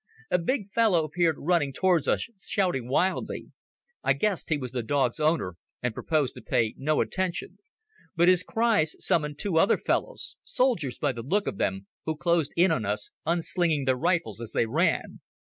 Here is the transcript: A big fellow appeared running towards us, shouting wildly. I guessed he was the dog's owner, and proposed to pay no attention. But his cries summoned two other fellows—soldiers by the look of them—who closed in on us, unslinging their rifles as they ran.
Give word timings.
A 0.31 0.39
big 0.39 0.65
fellow 0.73 1.03
appeared 1.03 1.35
running 1.37 1.71
towards 1.71 2.07
us, 2.07 2.27
shouting 2.43 2.87
wildly. 2.87 3.51
I 4.03 4.13
guessed 4.13 4.49
he 4.49 4.57
was 4.57 4.71
the 4.71 4.81
dog's 4.81 5.19
owner, 5.19 5.57
and 5.83 5.93
proposed 5.93 6.33
to 6.33 6.41
pay 6.41 6.73
no 6.75 7.01
attention. 7.01 7.59
But 8.15 8.27
his 8.27 8.41
cries 8.41 8.95
summoned 8.97 9.37
two 9.37 9.59
other 9.59 9.77
fellows—soldiers 9.77 10.97
by 10.97 11.11
the 11.11 11.21
look 11.21 11.45
of 11.45 11.59
them—who 11.59 12.15
closed 12.17 12.51
in 12.57 12.71
on 12.71 12.83
us, 12.83 13.11
unslinging 13.27 13.85
their 13.85 13.95
rifles 13.95 14.41
as 14.41 14.53
they 14.53 14.65
ran. 14.65 15.19